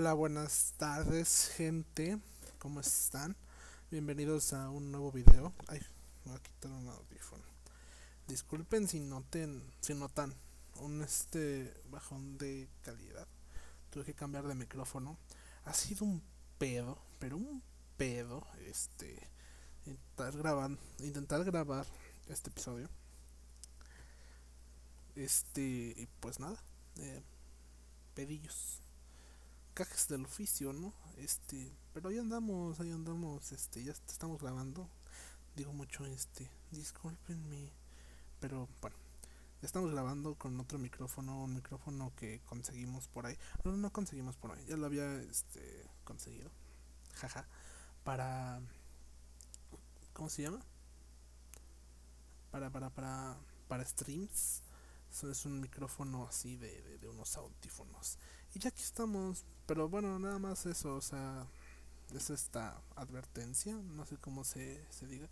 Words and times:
Hola, 0.00 0.12
buenas 0.12 0.74
tardes, 0.76 1.50
gente. 1.56 2.20
¿Cómo 2.60 2.78
están? 2.78 3.34
Bienvenidos 3.90 4.52
a 4.52 4.70
un 4.70 4.92
nuevo 4.92 5.10
video. 5.10 5.52
Ay, 5.66 5.80
voy 6.24 6.36
a 6.36 6.38
quitar 6.38 6.70
un 6.70 6.88
audífono. 6.88 7.42
Disculpen 8.28 8.86
si 8.86 9.00
noten, 9.00 9.60
si 9.80 9.94
notan 9.94 10.32
un 10.76 11.02
este 11.02 11.74
bajón 11.90 12.38
de 12.38 12.68
calidad. 12.84 13.26
Tuve 13.90 14.04
que 14.04 14.14
cambiar 14.14 14.46
de 14.46 14.54
micrófono. 14.54 15.18
Ha 15.64 15.74
sido 15.74 16.04
un 16.04 16.22
pedo, 16.58 16.96
pero 17.18 17.36
un 17.36 17.60
pedo, 17.96 18.46
este 18.66 19.28
intentar 19.84 20.38
grabar, 20.38 20.78
intentar 21.00 21.42
grabar 21.42 21.88
este 22.28 22.50
episodio. 22.50 22.88
Este, 25.16 25.60
y 25.96 26.08
pues 26.20 26.38
nada, 26.38 26.62
eh, 26.98 27.20
pedillos 28.14 28.80
cajas 29.78 30.08
del 30.08 30.24
oficio, 30.24 30.72
¿no? 30.72 30.92
Este, 31.18 31.72
pero 31.94 32.08
ahí 32.08 32.18
andamos, 32.18 32.80
ahí 32.80 32.90
andamos, 32.90 33.52
este, 33.52 33.84
ya 33.84 33.92
estamos 33.92 34.40
grabando. 34.40 34.90
Digo 35.54 35.72
mucho, 35.72 36.04
este, 36.04 36.50
discúlpenme, 36.72 37.70
pero 38.40 38.68
bueno, 38.80 38.96
estamos 39.62 39.92
grabando 39.92 40.34
con 40.34 40.58
otro 40.58 40.80
micrófono, 40.80 41.44
un 41.44 41.54
micrófono 41.54 42.12
que 42.16 42.40
conseguimos 42.40 43.06
por 43.06 43.26
ahí. 43.26 43.38
No, 43.62 43.76
no 43.76 43.92
conseguimos 43.92 44.34
por 44.34 44.50
ahí, 44.50 44.64
ya 44.66 44.76
lo 44.76 44.86
había, 44.86 45.22
este, 45.22 45.88
conseguido, 46.02 46.50
jaja, 47.14 47.46
para, 48.02 48.60
¿cómo 50.12 50.28
se 50.28 50.42
llama? 50.42 50.60
Para, 52.50 52.68
para, 52.70 52.90
para, 52.90 53.36
para 53.68 53.84
streams. 53.84 54.64
Eso 55.08 55.30
es 55.30 55.46
un 55.46 55.60
micrófono 55.60 56.26
así 56.26 56.56
de, 56.56 56.98
de 56.98 57.08
unos 57.08 57.36
audífonos. 57.36 58.18
Y 58.54 58.58
ya 58.58 58.70
aquí 58.70 58.82
estamos, 58.82 59.44
pero 59.66 59.88
bueno, 59.88 60.18
nada 60.18 60.38
más 60.38 60.66
eso, 60.66 60.96
o 60.96 61.00
sea, 61.00 61.46
es 62.14 62.30
esta 62.30 62.80
advertencia, 62.96 63.74
no 63.74 64.06
sé 64.06 64.16
cómo 64.16 64.44
se, 64.44 64.84
se 64.90 65.06
diga, 65.06 65.28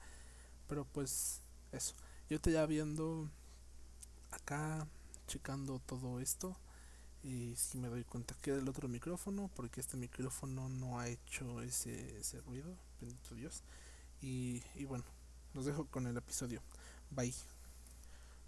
pero 0.69 0.85
pues 0.85 1.41
eso. 1.73 1.95
Yo 2.29 2.41
te 2.41 2.53
ya 2.53 2.67
viendo 2.67 3.31
acá, 4.31 4.87
checando 5.27 5.81
todo 5.87 6.21
esto, 6.21 6.57
y 7.23 7.55
si 7.57 7.79
me 7.79 7.89
doy 7.89 8.05
cuenta 8.05 8.37
que 8.41 8.53
el 8.53 8.69
otro 8.69 8.89
micrófono, 8.89 9.51
porque 9.57 9.81
este 9.81 9.97
micrófono 9.97 10.69
no 10.69 11.01
ha 11.01 11.09
hecho 11.09 11.61
ese, 11.63 12.19
ese 12.19 12.41
ruido, 12.43 12.77
bendito 13.01 13.35
Dios. 13.35 13.63
Y, 14.21 14.63
y 14.77 14.85
bueno, 14.85 15.05
los 15.55 15.65
dejo 15.65 15.87
con 15.87 16.07
el 16.07 16.17
episodio. 16.17 16.63
Bye. 17.11 17.56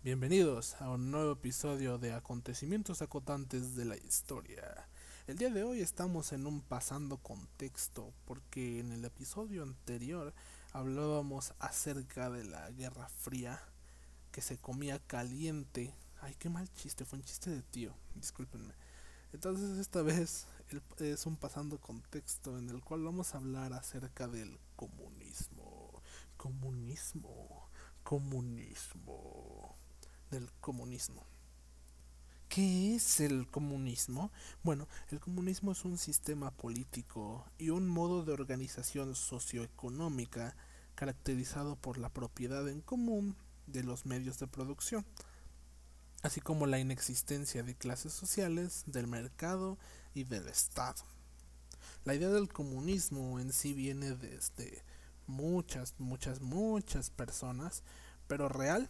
Bienvenidos 0.05 0.81
a 0.81 0.91
un 0.91 1.11
nuevo 1.11 1.33
episodio 1.33 1.99
de 1.99 2.13
acontecimientos 2.13 3.03
acotantes 3.03 3.75
de 3.75 3.85
la 3.85 3.97
historia. 3.97 4.87
El 5.27 5.39
día 5.39 5.51
de 5.51 5.65
hoy 5.65 5.81
estamos 5.81 6.33
en 6.33 6.47
un 6.47 6.61
pasando 6.61 7.17
contexto 7.17 8.13
porque 8.25 8.79
en 8.79 8.93
el 8.93 9.05
episodio 9.05 9.65
anterior 9.65 10.33
hablábamos 10.73 11.53
acerca 11.59 12.31
de 12.31 12.45
la 12.45 12.71
Guerra 12.71 13.09
Fría 13.09 13.61
que 14.31 14.41
se 14.41 14.57
comía 14.57 15.01
caliente. 15.01 15.93
Ay, 16.21 16.37
qué 16.39 16.49
mal 16.49 16.73
chiste, 16.75 17.05
fue 17.05 17.19
un 17.19 17.25
chiste 17.25 17.51
de 17.51 17.63
tío, 17.63 17.93
discúlpenme. 18.15 18.75
Entonces 19.33 19.79
esta 19.79 20.03
vez 20.03 20.47
es 20.99 21.27
un 21.27 21.37
pasando 21.37 21.81
contexto 21.81 22.57
en 22.57 22.71
el 22.71 22.85
cual 22.85 23.03
vamos 23.03 23.35
a 23.35 23.39
hablar 23.39 23.73
acerca 23.73 24.29
del 24.29 24.61
comunismo. 24.77 26.03
Comunismo, 26.37 27.69
comunismo, 28.05 29.58
del 30.31 30.51
comunismo. 30.61 31.25
¿Qué 32.49 32.95
es 32.95 33.21
el 33.21 33.47
comunismo? 33.47 34.31
Bueno, 34.63 34.89
el 35.11 35.21
comunismo 35.21 35.73
es 35.73 35.85
un 35.85 35.99
sistema 35.99 36.51
político 36.51 37.45
y 37.59 37.71
un 37.71 37.87
modo 37.87 38.25
de 38.25 38.33
organización 38.33 39.15
socioeconómica 39.15 40.57
caracterizado 40.95 41.77
por 41.77 41.99
la 41.99 42.09
propiedad 42.09 42.67
en 42.69 42.81
común 42.81 43.37
de 43.67 43.85
los 43.85 44.07
medios 44.07 44.39
de 44.39 44.47
producción, 44.47 45.05
así 46.23 46.41
como 46.41 46.67
la 46.67 46.79
inexistencia 46.79 47.63
de 47.63 47.75
clases 47.77 48.15
sociales, 48.15 48.85
del 48.87 49.07
mercado 49.07 49.79
y 50.15 50.25
del 50.25 50.49
Estado. 50.49 51.05
La 52.05 52.15
idea 52.15 52.31
del 52.31 52.49
comunismo 52.49 53.39
en 53.39 53.53
sí 53.53 53.75
viene 53.75 54.17
desde 54.17 54.83
muchas, 55.27 55.95
muchas, 55.99 56.41
muchas 56.41 57.11
personas, 57.11 57.83
pero 58.27 58.49
real, 58.49 58.89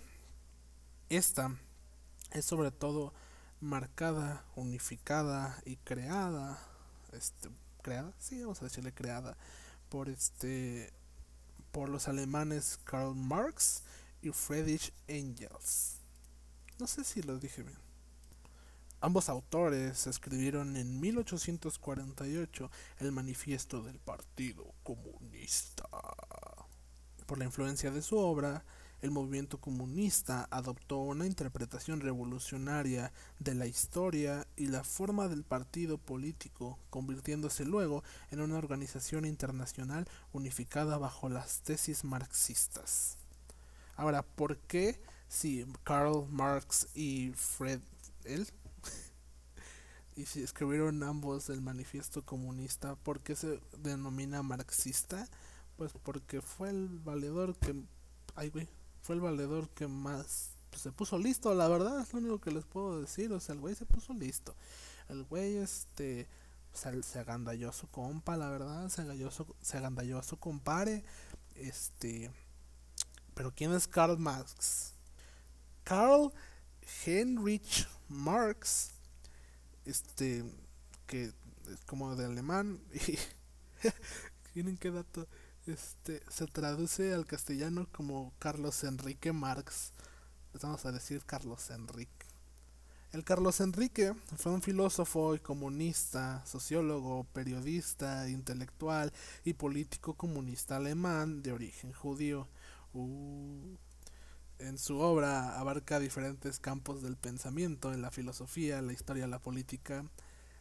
esta 1.09 1.57
es 2.33 2.45
sobre 2.45 2.71
todo 2.71 3.13
marcada, 3.61 4.45
unificada 4.57 5.61
y 5.65 5.77
creada, 5.77 6.59
este, 7.13 7.49
creada, 7.83 8.13
sí, 8.19 8.41
vamos 8.41 8.61
a 8.61 8.67
decirle 8.67 8.93
creada 8.93 9.37
por 9.89 10.09
este, 10.09 10.93
por 11.73 11.89
los 11.89 12.09
alemanes 12.09 12.79
Karl 12.85 13.15
Marx 13.15 13.83
y 14.23 14.31
Friedrich 14.31 14.93
Engels. 15.07 15.97
No 16.79 16.87
sé 16.87 17.05
si 17.05 17.23
lo 17.23 17.39
dije 17.39 17.63
bien. 17.63 17.79
Ambos 19.01 19.29
autores 19.29 20.09
escribieron 20.09 20.77
en 20.77 20.99
1848 20.99 22.71
el 22.99 23.13
manifiesto 23.13 23.83
del 23.83 23.99
Partido 23.99 24.75
Comunista. 24.83 25.89
Por 27.27 27.39
la 27.39 27.45
influencia 27.45 27.93
de 27.93 28.03
su 28.03 28.19
obra, 28.19 28.65
el 29.01 29.11
movimiento 29.11 29.61
comunista 29.61 30.49
adoptó 30.51 30.99
una 30.99 31.27
interpretación 31.27 32.01
revolucionaria 32.01 33.13
de 33.39 33.55
la 33.55 33.67
historia 33.67 34.47
y 34.57 34.67
la 34.67 34.83
forma 34.85 35.29
del 35.29 35.45
partido 35.45 35.99
político, 35.99 36.79
convirtiéndose 36.91 37.65
luego 37.65 38.03
en 38.31 38.41
una 38.41 38.59
organización 38.59 39.25
internacional 39.25 40.09
unificada 40.33 40.99
bajo 40.99 41.29
las 41.29 41.61
tesis 41.63 42.05
marxistas. 42.05 43.19
Ahora, 43.97 44.23
¿por 44.23 44.59
qué 44.59 45.01
si 45.29 45.67
Karl 45.85 46.27
Marx 46.29 46.89
y 46.95 47.33
Fred 47.35 47.81
él 48.25 48.49
y 50.17 50.27
si 50.27 50.43
escribieron 50.43 51.03
ambos 51.03 51.51
el 51.51 51.61
manifiesto 51.61 52.25
comunista, 52.25 52.97
¿por 52.97 53.21
qué 53.21 53.37
se 53.37 53.61
denomina 53.79 54.43
marxista? 54.43 55.29
Pues 55.77 55.93
porque 56.03 56.41
fue 56.41 56.71
el 56.71 56.99
valedor 56.99 57.57
que 57.57 57.75
ay 58.39 58.51
güey, 58.51 58.69
fue 59.03 59.15
el 59.15 59.21
valedor 59.21 59.69
que 59.71 59.87
más 59.87 60.51
se 60.77 60.93
puso 60.93 61.19
listo, 61.19 61.55
la 61.55 61.69
verdad, 61.69 62.01
es 62.01 62.13
lo 62.13 62.21
único 62.21 62.41
que 62.41 62.51
les 62.51 62.65
puedo 62.65 63.01
decir, 63.01 63.33
o 63.33 63.41
sea, 63.41 63.55
el 63.55 63.61
güey 63.61 63.75
se 63.75 63.85
puso 63.85 64.13
listo. 64.15 64.55
El 65.09 65.25
güey, 65.25 65.57
este, 65.57 66.29
se, 66.73 67.19
agandalló 67.19 67.71
a 67.71 67.73
su 67.73 67.89
compa, 67.89 68.37
la 68.37 68.49
verdad, 68.49 68.89
se, 68.89 69.03
agandalló, 69.03 69.31
se 69.61 69.77
agandalló 69.77 70.19
a 70.19 70.23
su 70.23 70.39
compare, 70.39 71.05
este, 71.57 72.31
pero 73.35 73.53
¿quién 73.55 73.73
es 73.73 73.89
Karl 73.89 74.19
Marx? 74.19 74.93
Karl 75.85 76.33
Heinrich 77.05 77.89
Marx, 78.09 78.91
este, 79.85 80.45
que 81.07 81.25
es 81.25 81.85
como 81.87 82.15
de 82.15 82.27
alemán, 82.27 82.81
y 83.09 83.19
tienen 84.53 84.77
qué 84.77 84.91
dato, 84.91 85.27
este 85.69 86.23
se 86.29 86.47
traduce 86.47 87.13
al 87.13 87.27
castellano 87.27 87.87
como 87.93 88.33
Carlos 88.39 88.85
Enrique 88.85 89.33
Marx. 89.33 89.93
Vamos 90.63 90.85
a 90.87 90.93
decir 90.93 91.25
Carlos 91.25 91.71
Enrique. 91.71 92.27
El 93.13 93.25
Carlos 93.25 93.61
Enrique 93.61 94.15
fue 94.37 94.53
un 94.53 94.61
filósofo 94.61 95.35
y 95.35 95.39
comunista, 95.39 96.45
sociólogo, 96.45 97.25
periodista, 97.33 98.29
intelectual 98.29 99.13
y 99.45 99.55
político 99.55 100.15
comunista 100.15 100.77
alemán 100.77 101.43
de 101.43 101.53
origen 101.53 101.93
judío. 101.93 102.49
Uh. 102.93 103.77
En 104.59 104.77
su 104.77 104.99
obra 104.99 105.59
abarca 105.59 106.01
diferentes 106.01 106.59
campos 106.59 107.01
del 107.01 107.17
pensamiento, 107.17 107.93
en 107.93 108.03
la 108.03 108.11
filosofía, 108.11 108.83
la 108.83 108.93
historia, 108.93 109.29
la 109.29 109.39
política, 109.39 110.05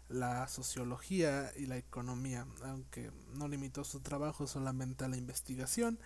la 0.09 0.47
sociología 0.47 1.51
y 1.57 1.65
la 1.65 1.77
economía, 1.77 2.47
aunque 2.63 3.11
no 3.33 3.47
limitó 3.47 3.83
su 3.83 3.99
trabajo 3.99 4.47
solamente 4.47 5.05
a 5.05 5.09
la 5.09 5.17
investigación, 5.17 5.99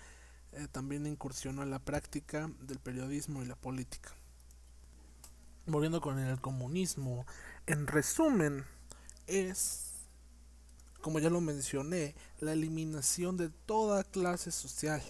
eh, 0.53 0.67
también 0.71 1.05
incursionó 1.05 1.63
en 1.63 1.69
la 1.69 1.79
práctica 1.79 2.51
del 2.61 2.79
periodismo 2.79 3.41
y 3.41 3.45
la 3.45 3.55
política. 3.55 4.11
Volviendo 5.65 6.01
con 6.01 6.19
el 6.19 6.41
comunismo, 6.41 7.25
en 7.67 7.87
resumen, 7.87 8.65
es, 9.27 10.07
como 11.01 11.19
ya 11.19 11.29
lo 11.29 11.39
mencioné, 11.39 12.15
la 12.39 12.53
eliminación 12.53 13.37
de 13.37 13.49
toda 13.49 14.03
clase 14.03 14.51
social. 14.51 15.01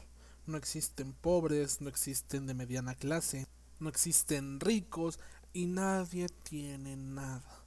No 0.46 0.58
existen 0.58 1.14
pobres, 1.14 1.82
no 1.82 1.90
existen 1.90 2.46
de 2.46 2.54
mediana 2.54 2.94
clase, 2.96 3.48
no 3.80 3.90
existen 3.90 4.60
ricos 4.60 5.20
y 5.54 5.66
nadie 5.66 6.28
tiene 6.44 6.98
nada. 6.98 7.61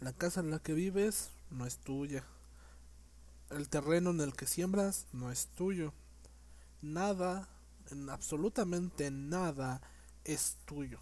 La 0.00 0.14
casa 0.14 0.40
en 0.40 0.50
la 0.50 0.58
que 0.60 0.72
vives 0.72 1.28
no 1.50 1.66
es 1.66 1.76
tuya. 1.76 2.24
El 3.50 3.68
terreno 3.68 4.08
en 4.08 4.22
el 4.22 4.34
que 4.34 4.46
siembras 4.46 5.06
no 5.12 5.30
es 5.30 5.48
tuyo. 5.48 5.92
Nada, 6.80 7.50
absolutamente 8.08 9.10
nada 9.10 9.82
es 10.24 10.56
tuyo. 10.64 11.00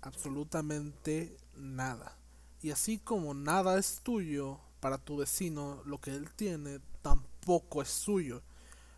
Absolutamente 0.00 1.36
nada. 1.54 2.18
Y 2.60 2.72
así 2.72 2.98
como 2.98 3.34
nada 3.34 3.78
es 3.78 4.00
tuyo, 4.02 4.58
para 4.80 4.98
tu 4.98 5.18
vecino 5.18 5.80
lo 5.84 6.00
que 6.00 6.10
él 6.10 6.28
tiene 6.34 6.80
tampoco 7.02 7.82
es 7.82 7.88
suyo. 7.88 8.42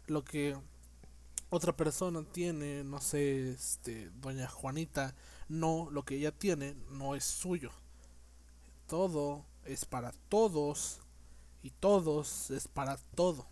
Lo 0.06 0.25
que 0.25 0.56
otra 1.50 1.76
persona 1.76 2.25
tiene, 2.25 2.84
no 2.84 3.02
sé, 3.02 3.50
este, 3.50 4.08
doña 4.22 4.49
Juanita, 4.49 5.14
no, 5.50 5.90
lo 5.90 6.06
que 6.06 6.14
ella 6.14 6.32
tiene 6.32 6.75
no 6.88 7.14
es 7.14 7.25
suyo. 7.25 7.70
Todo 8.91 9.47
es 9.67 9.85
para 9.85 10.11
todos 10.29 10.99
y 11.63 11.71
todos 11.71 12.51
es 12.51 12.67
para 12.67 12.97
todo. 13.15 13.47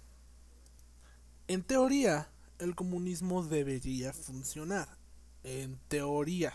En 1.47 1.63
teoría, 1.63 2.29
el 2.59 2.75
comunismo 2.75 3.45
debería 3.45 4.13
funcionar. 4.13 4.89
En 5.45 5.79
teoría. 5.87 6.55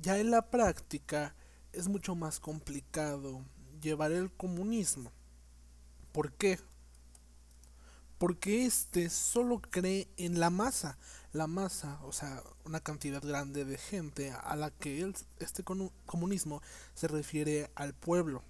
Ya 0.00 0.18
en 0.18 0.30
la 0.30 0.48
práctica 0.48 1.34
es 1.74 1.88
mucho 1.88 2.14
más 2.14 2.40
complicado 2.40 3.44
llevar 3.82 4.12
el 4.12 4.32
comunismo. 4.32 5.12
¿Por 6.12 6.32
qué? 6.32 6.58
Porque 8.22 8.66
este 8.66 9.10
solo 9.10 9.60
cree 9.60 10.06
en 10.16 10.38
la 10.38 10.48
masa. 10.48 10.96
La 11.32 11.48
masa, 11.48 11.98
o 12.04 12.12
sea, 12.12 12.40
una 12.64 12.78
cantidad 12.78 13.20
grande 13.20 13.64
de 13.64 13.76
gente 13.76 14.30
a 14.30 14.54
la 14.54 14.70
que 14.70 15.12
este 15.40 15.64
comunismo 15.64 16.62
se 16.94 17.08
refiere 17.08 17.72
al 17.74 17.94
pueblo. 17.94 18.44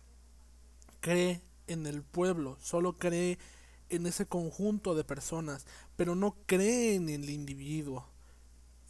Cree 1.01 1.41
en 1.69 1.87
el 1.87 2.03
pueblo, 2.03 2.59
solo 2.61 2.99
cree 2.99 3.39
en 3.89 4.05
ese 4.05 4.27
conjunto 4.27 4.95
de 4.95 5.05
personas, 5.05 5.65
pero 5.97 6.17
no 6.17 6.37
cree 6.45 6.97
en 6.97 7.09
el 7.09 7.31
individuo. 7.31 8.07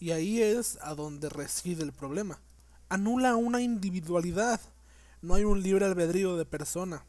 Y 0.00 0.10
ahí 0.10 0.42
es 0.42 0.80
a 0.82 0.96
donde 0.96 1.28
reside 1.28 1.84
el 1.84 1.92
problema. 1.92 2.40
Anula 2.88 3.36
una 3.36 3.62
individualidad. 3.62 4.60
No 5.20 5.34
hay 5.34 5.44
un 5.44 5.62
libre 5.62 5.84
albedrío 5.84 6.36
de 6.36 6.44
persona. 6.44 7.04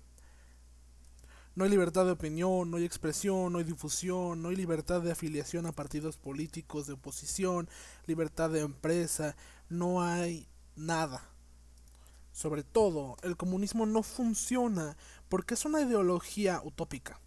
No 1.55 1.63
hay 1.63 1.69
libertad 1.69 2.05
de 2.05 2.11
opinión, 2.11 2.71
no 2.71 2.77
hay 2.77 2.85
expresión, 2.85 3.53
no 3.53 3.59
hay 3.59 3.63
difusión, 3.63 4.41
no 4.41 4.49
hay 4.49 4.55
libertad 4.55 5.01
de 5.01 5.11
afiliación 5.11 5.67
a 5.67 5.71
partidos 5.71 6.17
políticos 6.17 6.87
de 6.87 6.93
oposición, 6.93 7.69
libertad 8.07 8.49
de 8.49 8.61
empresa, 8.61 9.35
no 9.69 10.01
hay 10.01 10.47
nada. 10.75 11.29
Sobre 12.31 12.63
todo, 12.63 13.17
el 13.21 13.37
comunismo 13.37 13.85
no 13.85 14.01
funciona 14.01 14.97
porque 15.29 15.53
es 15.53 15.65
una 15.65 15.81
ideología 15.81 16.59
utópica. 16.63 17.19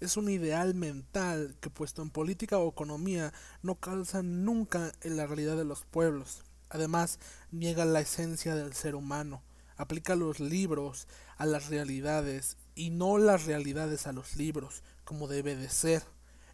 Es 0.00 0.16
un 0.16 0.28
ideal 0.28 0.74
mental 0.74 1.54
que 1.60 1.70
puesto 1.70 2.02
en 2.02 2.10
política 2.10 2.58
o 2.58 2.70
economía 2.70 3.32
no 3.62 3.76
calza 3.76 4.22
nunca 4.22 4.92
en 5.02 5.16
la 5.16 5.26
realidad 5.26 5.56
de 5.56 5.64
los 5.64 5.84
pueblos. 5.84 6.42
Además, 6.70 7.20
niega 7.52 7.84
la 7.84 8.00
esencia 8.00 8.56
del 8.56 8.72
ser 8.72 8.96
humano, 8.96 9.42
aplica 9.80 10.14
los 10.14 10.40
libros 10.40 11.08
a 11.38 11.46
las 11.46 11.68
realidades 11.70 12.58
y 12.74 12.90
no 12.90 13.16
las 13.16 13.46
realidades 13.46 14.06
a 14.06 14.12
los 14.12 14.36
libros, 14.36 14.82
como 15.04 15.26
debe 15.26 15.56
de 15.56 15.70
ser, 15.70 16.02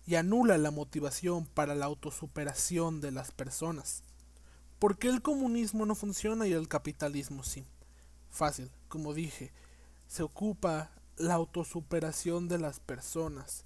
y 0.06 0.14
anula 0.14 0.58
la 0.58 0.70
motivación 0.70 1.44
para 1.44 1.74
la 1.74 1.86
autosuperación 1.86 3.00
de 3.00 3.10
las 3.10 3.32
personas. 3.32 4.04
¿Por 4.78 4.96
qué 4.96 5.08
el 5.08 5.22
comunismo 5.22 5.86
no 5.86 5.96
funciona 5.96 6.46
y 6.46 6.52
el 6.52 6.68
capitalismo 6.68 7.42
sí? 7.42 7.66
Fácil, 8.30 8.70
como 8.86 9.12
dije, 9.12 9.52
se 10.06 10.22
ocupa 10.22 10.92
la 11.16 11.34
autosuperación 11.34 12.46
de 12.46 12.58
las 12.58 12.78
personas. 12.78 13.64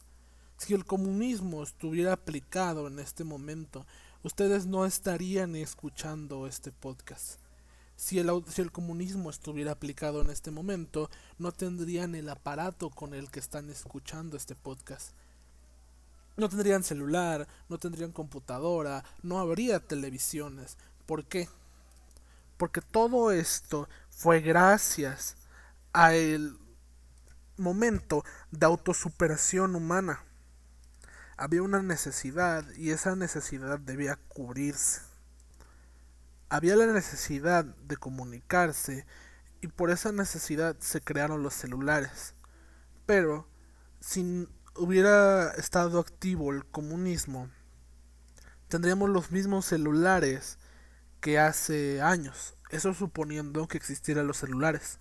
Si 0.57 0.73
el 0.73 0.87
comunismo 0.87 1.63
estuviera 1.63 2.15
aplicado 2.15 2.89
en 2.89 2.99
este 2.99 3.25
momento, 3.25 3.85
ustedes 4.23 4.65
no 4.65 4.87
estarían 4.87 5.55
escuchando 5.55 6.47
este 6.47 6.73
podcast. 6.73 7.39
Si 8.01 8.19
el, 8.19 8.31
si 8.49 8.63
el, 8.63 8.73
comunismo 8.73 9.29
estuviera 9.29 9.73
aplicado 9.73 10.23
en 10.23 10.31
este 10.31 10.51
momento, 10.51 11.11
no 11.39 11.53
tendrían 11.53 12.15
el 12.15 12.31
aparato 12.31 12.89
con 12.89 13.13
el 13.13 13.31
que 13.31 13.41
están 13.41 13.69
escuchando 13.69 14.39
este 14.39 14.55
podcast. 14.55 15.11
No 16.39 16.49
tendrían 16.49 16.83
celular, 16.83 17.47
no 17.69 17.77
tendrían 17.77 18.13
computadora, 18.13 19.05
no 19.23 19.39
habría 19.39 19.81
televisiones. 19.81 20.79
¿Por 21.05 21.27
qué? 21.27 21.51
Porque 22.57 22.81
todo 22.81 23.33
esto 23.33 23.87
fue 24.09 24.41
gracias 24.41 25.37
a 25.93 26.15
el 26.15 26.57
momento 27.59 28.25
de 28.51 28.65
autosuperación 28.65 29.77
humana. 29.77 30.25
Había 31.37 31.63
una 31.63 31.83
necesidad 31.83 32.65
y 32.79 32.93
esa 32.93 33.15
necesidad 33.15 33.79
debía 33.79 34.17
cubrirse. 34.17 35.10
Había 36.53 36.75
la 36.75 36.87
necesidad 36.87 37.65
de 37.65 37.97
comunicarse 37.97 39.07
y 39.61 39.69
por 39.69 39.93
esa 39.93 40.11
necesidad 40.11 40.77
se 40.81 41.01
crearon 41.01 41.45
los 41.45 41.55
celulares. 41.55 42.35
Pero 43.07 43.47
si 44.01 44.49
hubiera 44.75 45.53
estado 45.53 46.01
activo 46.01 46.51
el 46.53 46.67
comunismo, 46.67 47.49
tendríamos 48.67 49.11
los 49.11 49.31
mismos 49.31 49.65
celulares 49.67 50.59
que 51.21 51.39
hace 51.39 52.03
años, 52.03 52.57
eso 52.71 52.95
suponiendo 52.95 53.69
que 53.69 53.77
existieran 53.77 54.27
los 54.27 54.39
celulares. 54.39 54.99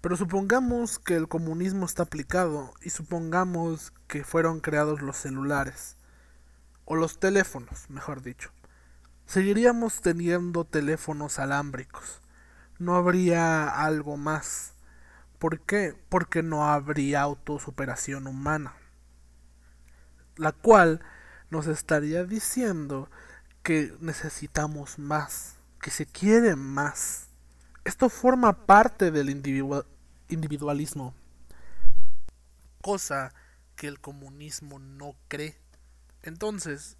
Pero 0.00 0.16
supongamos 0.16 1.00
que 1.00 1.16
el 1.16 1.26
comunismo 1.26 1.86
está 1.86 2.04
aplicado 2.04 2.72
y 2.82 2.90
supongamos 2.90 3.92
que 4.06 4.22
fueron 4.22 4.60
creados 4.60 5.02
los 5.02 5.16
celulares, 5.16 5.96
o 6.84 6.94
los 6.94 7.18
teléfonos, 7.18 7.90
mejor 7.90 8.22
dicho. 8.22 8.52
Seguiríamos 9.26 10.00
teniendo 10.00 10.64
teléfonos 10.64 11.38
alámbricos. 11.38 12.20
No 12.78 12.96
habría 12.96 13.68
algo 13.68 14.16
más. 14.16 14.74
¿Por 15.38 15.60
qué? 15.60 15.94
Porque 16.08 16.42
no 16.42 16.64
habría 16.64 17.22
autosuperación 17.22 18.26
humana. 18.26 18.74
La 20.36 20.52
cual 20.52 21.00
nos 21.50 21.66
estaría 21.66 22.24
diciendo 22.24 23.08
que 23.62 23.94
necesitamos 24.00 24.98
más, 24.98 25.56
que 25.80 25.90
se 25.90 26.06
quiere 26.06 26.56
más. 26.56 27.28
Esto 27.84 28.08
forma 28.08 28.66
parte 28.66 29.10
del 29.10 29.30
individualismo, 29.30 31.14
cosa 32.82 33.32
que 33.76 33.86
el 33.86 34.00
comunismo 34.00 34.78
no 34.78 35.14
cree. 35.28 35.56
Entonces, 36.22 36.96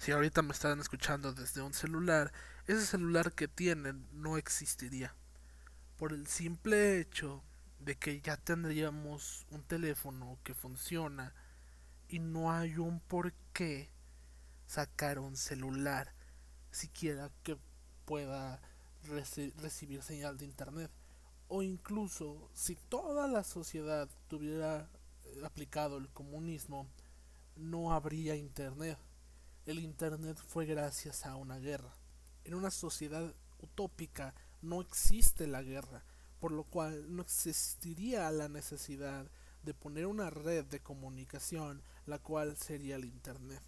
si 0.00 0.12
ahorita 0.12 0.40
me 0.40 0.52
están 0.52 0.80
escuchando 0.80 1.34
desde 1.34 1.60
un 1.60 1.74
celular, 1.74 2.32
ese 2.66 2.86
celular 2.86 3.32
que 3.34 3.48
tienen 3.48 4.08
no 4.14 4.38
existiría. 4.38 5.14
Por 5.98 6.14
el 6.14 6.26
simple 6.26 6.98
hecho 6.98 7.44
de 7.80 7.96
que 7.96 8.18
ya 8.22 8.38
tendríamos 8.38 9.46
un 9.50 9.62
teléfono 9.62 10.38
que 10.42 10.54
funciona 10.54 11.34
y 12.08 12.18
no 12.18 12.50
hay 12.50 12.78
un 12.78 13.00
por 13.00 13.34
qué 13.52 13.90
sacar 14.66 15.18
un 15.18 15.36
celular 15.36 16.14
siquiera 16.70 17.30
que 17.42 17.58
pueda 18.06 18.58
recibir 19.58 20.02
señal 20.02 20.38
de 20.38 20.46
internet 20.46 20.90
o 21.48 21.62
incluso 21.62 22.48
si 22.54 22.74
toda 22.74 23.28
la 23.28 23.44
sociedad 23.44 24.08
tuviera 24.28 24.88
eh, 25.24 25.42
aplicado 25.44 25.98
el 25.98 26.08
comunismo, 26.08 26.86
no 27.56 27.92
habría 27.92 28.34
Internet. 28.34 28.96
El 29.66 29.78
Internet 29.78 30.38
fue 30.46 30.64
gracias 30.64 31.26
a 31.26 31.36
una 31.36 31.58
guerra. 31.58 31.94
En 32.44 32.54
una 32.54 32.70
sociedad 32.70 33.34
utópica 33.58 34.34
no 34.62 34.80
existe 34.80 35.46
la 35.46 35.62
guerra, 35.62 36.04
por 36.40 36.50
lo 36.50 36.64
cual 36.64 37.14
no 37.14 37.20
existiría 37.20 38.30
la 38.30 38.48
necesidad 38.48 39.30
de 39.62 39.74
poner 39.74 40.06
una 40.06 40.30
red 40.30 40.64
de 40.64 40.80
comunicación, 40.80 41.82
la 42.06 42.18
cual 42.18 42.56
sería 42.56 42.96
el 42.96 43.04
Internet. 43.04 43.62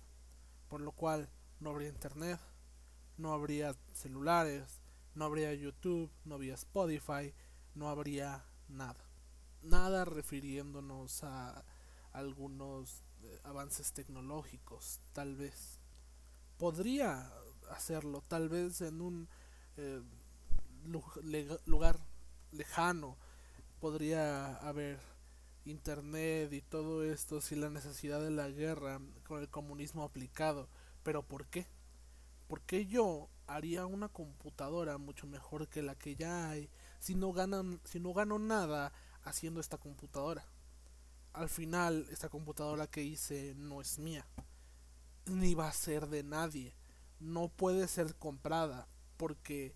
Por 0.68 0.80
lo 0.80 0.92
cual 0.92 1.28
no 1.60 1.70
habría 1.70 1.90
Internet, 1.90 2.40
no 3.18 3.34
habría 3.34 3.76
celulares, 3.92 4.80
no 5.14 5.26
habría 5.26 5.52
YouTube, 5.52 6.10
no 6.24 6.36
habría 6.36 6.54
Spotify, 6.54 7.34
no 7.74 7.90
habría 7.90 8.46
nada. 8.66 9.04
Nada 9.60 10.06
refiriéndonos 10.06 11.22
a 11.22 11.66
algunos 12.12 13.04
eh, 13.22 13.40
avances 13.44 13.92
tecnológicos, 13.92 15.02
tal 15.12 15.36
vez. 15.36 15.81
Podría 16.62 17.28
hacerlo, 17.72 18.22
tal 18.28 18.48
vez 18.48 18.82
en 18.82 19.00
un 19.00 19.28
eh, 19.76 20.00
lugar 21.66 21.98
lejano 22.52 23.16
podría 23.80 24.58
haber 24.58 25.00
internet 25.64 26.52
y 26.52 26.60
todo 26.60 27.02
esto 27.02 27.40
sin 27.40 27.62
la 27.62 27.68
necesidad 27.68 28.20
de 28.20 28.30
la 28.30 28.48
guerra 28.48 29.00
con 29.26 29.40
el 29.40 29.48
comunismo 29.48 30.04
aplicado. 30.04 30.68
Pero 31.02 31.24
¿por 31.24 31.46
qué? 31.46 31.66
Porque 32.46 32.86
yo 32.86 33.28
haría 33.48 33.84
una 33.86 34.08
computadora 34.08 34.98
mucho 34.98 35.26
mejor 35.26 35.66
que 35.66 35.82
la 35.82 35.96
que 35.96 36.14
ya 36.14 36.48
hay 36.48 36.70
si 37.00 37.16
no 37.16 37.32
ganan, 37.32 37.80
si 37.82 37.98
no 37.98 38.12
gano 38.12 38.38
nada 38.38 38.92
haciendo 39.24 39.58
esta 39.58 39.78
computadora. 39.78 40.46
Al 41.32 41.48
final, 41.48 42.06
esta 42.12 42.28
computadora 42.28 42.86
que 42.86 43.02
hice 43.02 43.56
no 43.56 43.80
es 43.80 43.98
mía, 43.98 44.24
ni 45.26 45.54
va 45.54 45.68
a 45.68 45.72
ser 45.72 46.08
de 46.08 46.22
nadie. 46.22 46.74
No 47.20 47.48
puede 47.48 47.88
ser 47.88 48.14
comprada 48.16 48.88
porque 49.16 49.74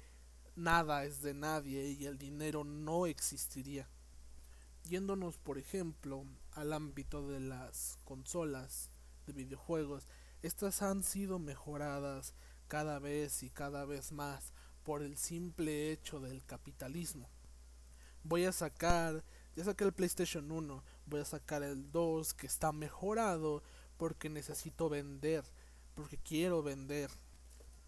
nada 0.57 1.05
es 1.05 1.23
de 1.23 1.35
nadie 1.35 1.91
y 1.91 2.07
el 2.07 2.19
dinero 2.19 2.65
no 2.65 3.07
existiría. 3.07 3.89
Yéndonos, 4.85 5.39
por 5.39 5.59
ejemplo, 5.59 6.25
al 6.53 6.73
ámbito 6.73 7.29
de 7.29 7.41
las 7.41 7.99
consolas 8.05 8.91
de 9.27 9.33
videojuegos, 9.33 10.07
estas 10.43 10.83
han 10.83 11.03
sido 11.03 11.39
mejoradas 11.39 12.35
cada 12.69 12.99
vez 12.99 13.43
y 13.43 13.51
cada 13.51 13.85
vez 13.85 14.13
más 14.13 14.53
por 14.83 15.03
el 15.03 15.17
simple 15.17 15.91
hecho 15.91 16.21
del 16.21 16.45
capitalismo. 16.45 17.29
Voy 18.23 18.45
a 18.45 18.53
sacar, 18.53 19.25
ya 19.55 19.65
saqué 19.65 19.85
el 19.85 19.93
PlayStation 19.93 20.51
1, 20.51 20.85
voy 21.07 21.21
a 21.21 21.25
sacar 21.25 21.63
el 21.63 21.91
2 21.91 22.35
que 22.35 22.47
está 22.47 22.73
mejorado 22.73 23.63
porque 23.97 24.29
necesito 24.29 24.89
vender, 24.89 25.45
porque 25.95 26.19
quiero 26.19 26.63
vender. 26.63 27.11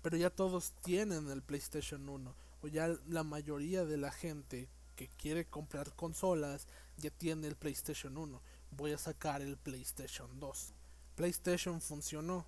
Pero 0.02 0.16
ya 0.16 0.30
todos 0.30 0.72
tienen 0.82 1.30
el 1.30 1.42
PlayStation 1.42 2.08
1, 2.08 2.34
o 2.62 2.68
ya 2.68 2.88
la 3.08 3.24
mayoría 3.24 3.84
de 3.84 3.96
la 3.96 4.10
gente 4.10 4.68
que 4.96 5.08
quiere 5.08 5.44
comprar 5.44 5.94
consolas 5.94 6.66
ya 6.96 7.10
tiene 7.10 7.46
el 7.46 7.56
PlayStation 7.56 8.16
1. 8.16 8.42
Voy 8.72 8.92
a 8.92 8.98
sacar 8.98 9.42
el 9.42 9.56
PlayStation 9.56 10.40
2. 10.40 10.72
PlayStation 11.14 11.80
funcionó. 11.80 12.46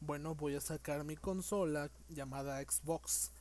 Bueno, 0.00 0.34
voy 0.34 0.54
a 0.54 0.60
sacar 0.60 1.04
mi 1.04 1.16
consola 1.16 1.90
llamada 2.08 2.60
Xbox. 2.62 3.32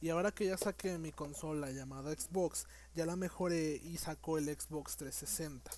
Y 0.00 0.10
ahora 0.10 0.32
que 0.32 0.46
ya 0.46 0.58
saqué 0.58 0.98
mi 0.98 1.12
consola 1.12 1.70
llamada 1.70 2.12
Xbox, 2.12 2.66
ya 2.94 3.06
la 3.06 3.16
mejoré 3.16 3.80
y 3.82 3.96
sacó 3.96 4.36
el 4.38 4.46
Xbox 4.46 4.96
360. 4.96 5.70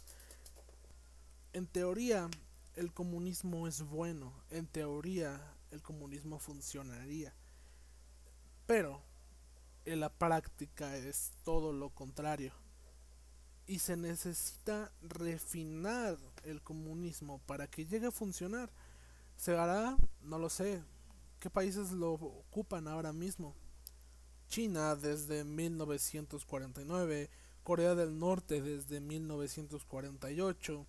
En 1.52 1.66
teoría, 1.66 2.28
el 2.76 2.92
comunismo 2.92 3.66
es 3.66 3.82
bueno. 3.82 4.32
En 4.50 4.66
teoría, 4.66 5.40
el 5.70 5.82
comunismo 5.82 6.38
funcionaría. 6.38 7.34
Pero, 8.66 9.02
en 9.84 10.00
la 10.00 10.10
práctica 10.10 10.96
es 10.96 11.32
todo 11.42 11.72
lo 11.72 11.90
contrario. 11.90 12.52
Y 13.66 13.80
se 13.80 13.96
necesita 13.96 14.92
refinar 15.02 16.18
el 16.44 16.62
comunismo 16.62 17.40
para 17.46 17.66
que 17.66 17.86
llegue 17.86 18.08
a 18.08 18.12
funcionar. 18.12 18.70
¿Se 19.36 19.56
hará? 19.56 19.96
No 20.22 20.38
lo 20.38 20.50
sé. 20.50 20.82
¿Qué 21.40 21.50
países 21.50 21.92
lo 21.92 22.12
ocupan 22.12 22.88
ahora 22.88 23.12
mismo? 23.12 23.54
China 24.48 24.94
desde 24.94 25.44
1949, 25.44 27.30
Corea 27.62 27.94
del 27.94 28.18
Norte 28.18 28.62
desde 28.62 29.00
1948, 29.00 30.86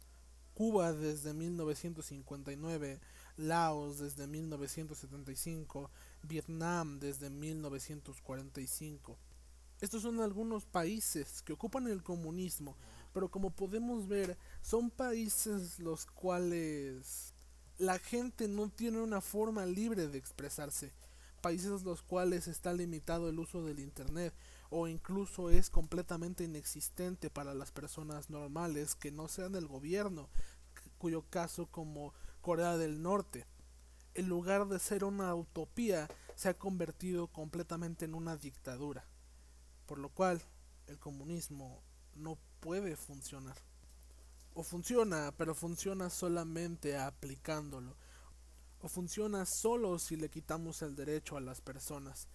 Cuba 0.58 0.92
desde 0.92 1.36
1959, 1.36 3.00
Laos 3.38 4.00
desde 4.00 4.26
1975, 4.26 5.92
Vietnam 6.24 6.98
desde 7.00 7.30
1945. 7.30 9.20
Estos 9.80 10.02
son 10.02 10.20
algunos 10.20 10.66
países 10.66 11.44
que 11.44 11.54
ocupan 11.54 11.86
el 11.86 12.02
comunismo, 12.02 12.76
pero 13.14 13.30
como 13.30 13.52
podemos 13.52 14.08
ver, 14.08 14.36
son 14.64 14.90
países 14.90 15.78
los 15.78 16.08
cuales 16.08 17.36
la 17.78 18.00
gente 18.00 18.48
no 18.48 18.70
tiene 18.70 19.00
una 19.00 19.22
forma 19.22 19.64
libre 19.64 20.08
de 20.08 20.18
expresarse 20.18 20.92
países 21.40 21.84
los 21.84 22.02
cuales 22.02 22.48
está 22.48 22.74
limitado 22.74 23.30
el 23.30 23.40
uso 23.40 23.64
del 23.64 23.80
Internet 23.80 24.34
o 24.70 24.88
incluso 24.88 25.50
es 25.50 25.70
completamente 25.70 26.44
inexistente 26.44 27.30
para 27.30 27.54
las 27.54 27.72
personas 27.72 28.30
normales 28.30 28.96
que 28.96 29.12
no 29.12 29.28
sean 29.28 29.52
del 29.52 29.68
gobierno, 29.68 30.30
cuyo 30.98 31.24
caso 31.30 31.68
como 31.68 32.14
Corea 32.42 32.78
del 32.78 33.02
Norte, 33.02 33.46
en 34.14 34.28
lugar 34.28 34.68
de 34.68 34.80
ser 34.80 35.04
una 35.04 35.34
utopía, 35.36 36.08
se 36.36 36.50
ha 36.50 36.58
convertido 36.58 37.28
completamente 37.28 38.06
en 38.06 38.16
una 38.16 38.36
dictadura, 38.36 39.06
por 39.86 40.00
lo 40.00 40.10
cual 40.10 40.42
el 40.88 40.98
comunismo 40.98 41.84
no 42.16 42.38
puede 42.60 42.96
funcionar. 42.96 43.58
O 44.54 44.64
funciona, 44.64 45.32
pero 45.38 45.54
funciona 45.54 46.10
solamente 46.10 46.98
aplicándolo. 46.98 47.96
O 48.80 48.88
funciona 48.88 49.46
solo 49.46 50.00
si 50.00 50.16
le 50.16 50.30
quitamos 50.30 50.82
el 50.82 50.96
derecho 50.96 51.38
a 51.38 51.42
las 51.42 51.62
personas, 51.62 52.28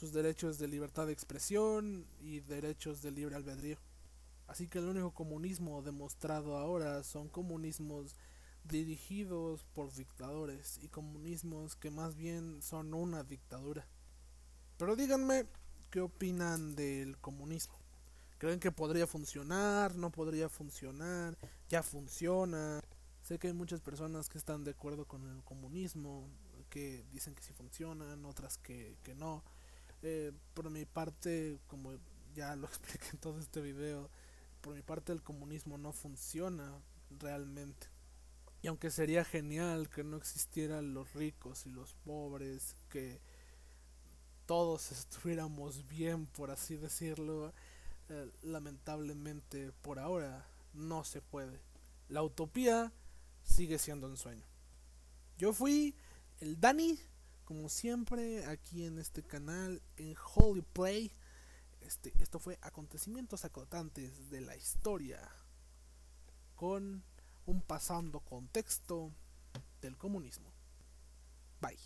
sus 0.00 0.14
derechos 0.14 0.58
de 0.58 0.66
libertad 0.66 1.06
de 1.06 1.12
expresión 1.12 2.06
y 2.22 2.40
derechos 2.40 3.02
de 3.02 3.10
libre 3.10 3.36
albedrío. 3.36 3.76
Así 4.46 4.66
que 4.66 4.78
el 4.78 4.86
único 4.86 5.12
comunismo 5.12 5.82
demostrado 5.82 6.56
ahora 6.56 7.02
son 7.02 7.28
comunismos 7.28 8.16
dirigidos 8.64 9.66
por 9.74 9.92
dictadores 9.92 10.80
y 10.82 10.88
comunismos 10.88 11.76
que 11.76 11.90
más 11.90 12.16
bien 12.16 12.62
son 12.62 12.94
una 12.94 13.24
dictadura. 13.24 13.86
Pero 14.78 14.96
díganme, 14.96 15.44
¿qué 15.90 16.00
opinan 16.00 16.74
del 16.74 17.18
comunismo? 17.18 17.74
¿Creen 18.38 18.58
que 18.58 18.72
podría 18.72 19.06
funcionar? 19.06 19.96
¿No 19.96 20.10
podría 20.10 20.48
funcionar? 20.48 21.36
¿Ya 21.68 21.82
funciona? 21.82 22.80
Sé 23.20 23.38
que 23.38 23.48
hay 23.48 23.52
muchas 23.52 23.82
personas 23.82 24.30
que 24.30 24.38
están 24.38 24.64
de 24.64 24.70
acuerdo 24.70 25.04
con 25.04 25.26
el 25.26 25.44
comunismo, 25.44 26.26
que 26.70 27.04
dicen 27.12 27.34
que 27.34 27.42
sí 27.42 27.52
funcionan, 27.52 28.24
otras 28.24 28.56
que, 28.56 28.96
que 29.02 29.14
no. 29.14 29.44
Eh, 30.02 30.32
por 30.54 30.70
mi 30.70 30.84
parte, 30.84 31.58
como 31.66 31.92
ya 32.34 32.56
lo 32.56 32.66
expliqué 32.68 33.06
en 33.12 33.18
todo 33.18 33.38
este 33.38 33.60
video, 33.60 34.10
por 34.60 34.74
mi 34.74 34.82
parte 34.82 35.12
el 35.12 35.22
comunismo 35.22 35.78
no 35.78 35.92
funciona 35.92 36.80
realmente. 37.18 37.88
Y 38.62 38.68
aunque 38.68 38.90
sería 38.90 39.24
genial 39.24 39.88
que 39.88 40.04
no 40.04 40.16
existieran 40.16 40.92
los 40.92 41.12
ricos 41.14 41.64
y 41.66 41.70
los 41.70 41.94
pobres, 42.04 42.76
que 42.90 43.20
todos 44.46 44.92
estuviéramos 44.92 45.86
bien, 45.86 46.26
por 46.26 46.50
así 46.50 46.76
decirlo, 46.76 47.52
eh, 48.08 48.30
lamentablemente 48.42 49.72
por 49.82 49.98
ahora 49.98 50.46
no 50.74 51.04
se 51.04 51.22
puede. 51.22 51.60
La 52.08 52.22
utopía 52.22 52.92
sigue 53.42 53.78
siendo 53.78 54.08
un 54.08 54.16
sueño. 54.16 54.44
Yo 55.38 55.52
fui 55.52 55.94
el 56.40 56.60
Dani, 56.60 56.98
como 57.50 57.68
siempre, 57.68 58.46
aquí 58.46 58.84
en 58.84 59.00
este 59.00 59.24
canal, 59.24 59.82
en 59.96 60.14
Holy 60.36 60.62
Play. 60.62 61.12
Este, 61.80 62.12
esto 62.20 62.38
fue 62.38 62.56
acontecimientos 62.62 63.44
acotantes 63.44 64.30
de 64.30 64.40
la 64.40 64.56
historia 64.56 65.20
con 66.54 67.02
un 67.46 67.60
pasando 67.60 68.20
contexto 68.20 69.10
del 69.80 69.98
comunismo. 69.98 70.52
Bye. 71.60 71.76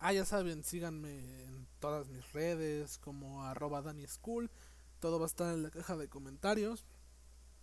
Ah, 0.00 0.12
ya 0.12 0.24
saben, 0.24 0.64
síganme 0.64 1.44
en 1.44 1.68
todas 1.78 2.08
mis 2.08 2.32
redes 2.32 2.98
como 2.98 3.44
arroba 3.44 3.82
Dani 3.82 4.08
School. 4.08 4.50
Todo 4.98 5.20
va 5.20 5.26
a 5.26 5.28
estar 5.28 5.54
en 5.54 5.62
la 5.62 5.70
caja 5.70 5.96
de 5.96 6.08
comentarios. 6.08 6.84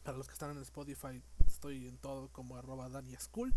Para 0.02 0.18
los 0.18 0.28
que 0.28 0.34
están 0.34 0.56
en 0.56 0.62
Spotify, 0.64 1.22
estoy 1.46 1.90
en 1.90 1.98
todo 1.98 2.30
como 2.30 2.56
arroba 2.56 2.90
School. 3.20 3.54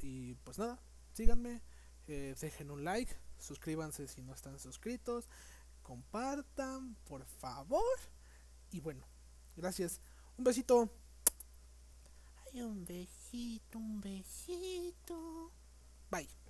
Y 0.00 0.32
pues 0.36 0.58
nada, 0.58 0.80
síganme, 1.12 1.60
eh, 2.06 2.34
dejen 2.40 2.70
un 2.70 2.84
like, 2.84 3.14
suscríbanse 3.38 4.08
si 4.08 4.22
no 4.22 4.32
están 4.34 4.58
suscritos, 4.58 5.28
compartan, 5.82 6.94
por 7.08 7.24
favor. 7.24 7.98
Y 8.70 8.80
bueno, 8.80 9.06
gracias. 9.56 10.00
Un 10.36 10.44
besito. 10.44 10.90
Ay, 12.52 12.62
un 12.62 12.84
besito, 12.84 13.78
un 13.78 14.00
besito. 14.00 15.52
Bye. 16.10 16.45